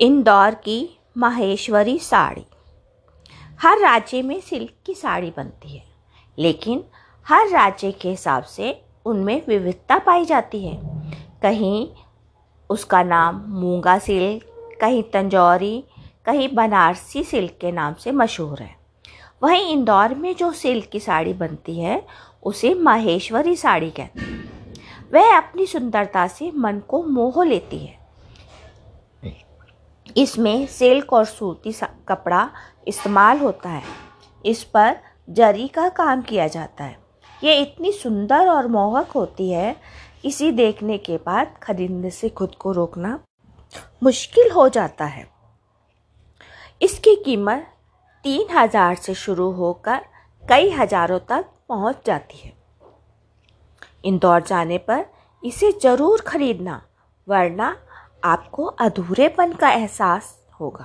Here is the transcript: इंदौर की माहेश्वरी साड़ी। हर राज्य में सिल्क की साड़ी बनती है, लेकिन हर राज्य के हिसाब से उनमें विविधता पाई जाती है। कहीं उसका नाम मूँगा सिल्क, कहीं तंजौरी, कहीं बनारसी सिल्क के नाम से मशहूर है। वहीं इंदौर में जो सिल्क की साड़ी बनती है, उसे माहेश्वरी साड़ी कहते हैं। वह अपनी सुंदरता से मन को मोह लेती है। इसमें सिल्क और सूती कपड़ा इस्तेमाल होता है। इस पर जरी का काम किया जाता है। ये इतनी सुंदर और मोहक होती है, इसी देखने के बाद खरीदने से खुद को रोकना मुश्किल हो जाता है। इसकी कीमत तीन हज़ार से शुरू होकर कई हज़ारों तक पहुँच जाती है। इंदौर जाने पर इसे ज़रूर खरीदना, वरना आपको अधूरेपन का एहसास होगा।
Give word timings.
इंदौर 0.00 0.54
की 0.54 0.98
माहेश्वरी 1.18 1.98
साड़ी। 1.98 2.44
हर 3.62 3.78
राज्य 3.78 4.22
में 4.22 4.40
सिल्क 4.40 4.72
की 4.86 4.94
साड़ी 4.94 5.32
बनती 5.36 5.76
है, 5.76 5.84
लेकिन 6.38 6.84
हर 7.26 7.48
राज्य 7.48 7.92
के 7.92 8.10
हिसाब 8.10 8.42
से 8.42 8.82
उनमें 9.06 9.42
विविधता 9.48 9.98
पाई 9.98 10.24
जाती 10.24 10.66
है। 10.66 10.76
कहीं 11.42 11.88
उसका 12.70 13.02
नाम 13.02 13.44
मूँगा 13.48 13.98
सिल्क, 13.98 14.44
कहीं 14.80 15.02
तंजौरी, 15.02 15.84
कहीं 16.26 16.54
बनारसी 16.54 17.24
सिल्क 17.24 17.58
के 17.60 17.72
नाम 17.72 17.94
से 17.94 18.12
मशहूर 18.12 18.62
है। 18.62 18.76
वहीं 19.42 19.72
इंदौर 19.72 20.14
में 20.14 20.34
जो 20.36 20.52
सिल्क 20.52 20.86
की 20.86 21.00
साड़ी 21.00 21.32
बनती 21.32 21.80
है, 21.80 22.06
उसे 22.42 22.74
माहेश्वरी 22.74 23.56
साड़ी 23.56 23.90
कहते 23.90 24.20
हैं। 24.20 24.74
वह 25.12 25.36
अपनी 25.36 25.66
सुंदरता 25.66 26.26
से 26.26 26.52
मन 26.54 26.82
को 26.88 27.02
मोह 27.02 27.44
लेती 27.44 27.78
है। 27.78 28.05
इसमें 30.06 30.66
सिल्क 30.68 31.12
और 31.12 31.24
सूती 31.24 31.72
कपड़ा 32.08 32.48
इस्तेमाल 32.88 33.38
होता 33.38 33.68
है। 33.68 33.82
इस 34.44 34.62
पर 34.64 34.96
जरी 35.28 35.68
का 35.68 35.88
काम 35.88 36.22
किया 36.22 36.46
जाता 36.48 36.84
है। 36.84 36.98
ये 37.42 37.54
इतनी 37.62 37.92
सुंदर 37.92 38.48
और 38.48 38.66
मोहक 38.68 39.10
होती 39.10 39.50
है, 39.50 39.76
इसी 40.24 40.50
देखने 40.52 40.98
के 40.98 41.16
बाद 41.16 41.54
खरीदने 41.62 42.10
से 42.10 42.28
खुद 42.28 42.54
को 42.54 42.72
रोकना 42.72 43.18
मुश्किल 44.02 44.50
हो 44.50 44.68
जाता 44.68 45.04
है। 45.04 45.26
इसकी 46.80 47.14
कीमत 47.16 47.66
तीन 48.24 48.46
हज़ार 48.50 48.94
से 48.94 49.14
शुरू 49.14 49.50
होकर 49.52 50.00
कई 50.44 50.70
हज़ारों 50.70 51.18
तक 51.20 51.44
पहुँच 51.68 52.06
जाती 52.06 52.38
है। 52.38 52.52
इंदौर 54.04 54.42
जाने 54.42 54.78
पर 54.80 55.04
इसे 55.42 55.70
ज़रूर 55.82 56.20
खरीदना, 56.20 56.82
वरना 57.28 57.76
आपको 58.26 58.64
अधूरेपन 58.64 59.52
का 59.52 59.70
एहसास 59.70 60.34
होगा। 60.60 60.84